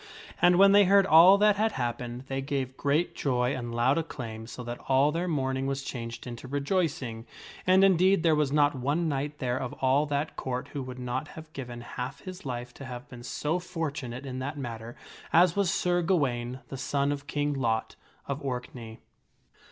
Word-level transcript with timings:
And 0.41 0.55
when 0.55 0.71
they 0.71 0.85
heard 0.85 1.05
all 1.05 1.37
that 1.37 1.57
had 1.57 1.73
happened, 1.73 2.21
they 2.21 2.41
gave 2.41 2.75
great 2.75 3.13
joy 3.13 3.53
and 3.55 3.75
loud 3.75 3.99
acclaim 3.99 4.47
so 4.47 4.63
that 4.63 4.79
all 4.87 5.11
their 5.11 5.27
mourn 5.27 5.57
ing 5.57 5.67
was 5.67 5.83
changed 5.83 6.25
into 6.25 6.47
rejoicing. 6.47 7.27
And, 7.67 7.83
indeed, 7.83 8.23
there 8.23 8.33
was 8.33 8.51
not 8.51 8.73
one 8.73 9.07
knight 9.07 9.37
there 9.37 9.59
of 9.59 9.73
all 9.73 10.07
that 10.07 10.35
Court 10.35 10.69
who 10.69 10.81
would 10.81 10.97
not 10.97 11.27
have 11.27 11.53
given 11.53 11.81
half 11.81 12.21
his 12.21 12.47
life 12.47 12.73
to 12.73 12.85
have 12.85 13.07
been 13.09 13.21
so 13.21 13.59
fortunate 13.59 14.25
in 14.25 14.39
that 14.39 14.57
matter 14.57 14.95
as 15.31 15.55
was 15.55 15.71
Sir 15.71 16.01
Gawaine, 16.01 16.61
the 16.69 16.77
son 16.77 17.11
of 17.11 17.27
King 17.27 17.53
Lot 17.53 17.95
of 18.27 18.41
Orkney. 18.41 19.01